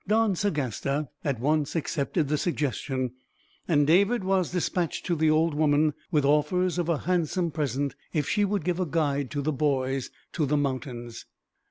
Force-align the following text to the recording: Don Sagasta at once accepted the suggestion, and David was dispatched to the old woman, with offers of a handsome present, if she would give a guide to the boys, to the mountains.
Don 0.07 0.33
Sagasta 0.33 1.09
at 1.23 1.39
once 1.39 1.75
accepted 1.75 2.27
the 2.27 2.37
suggestion, 2.39 3.11
and 3.67 3.85
David 3.85 4.23
was 4.23 4.49
dispatched 4.51 5.05
to 5.05 5.15
the 5.15 5.29
old 5.29 5.53
woman, 5.53 5.93
with 6.09 6.25
offers 6.25 6.79
of 6.79 6.89
a 6.89 6.97
handsome 7.01 7.51
present, 7.51 7.95
if 8.11 8.27
she 8.27 8.43
would 8.43 8.65
give 8.65 8.79
a 8.79 8.87
guide 8.87 9.29
to 9.29 9.43
the 9.43 9.53
boys, 9.53 10.09
to 10.33 10.47
the 10.47 10.57
mountains. 10.57 11.27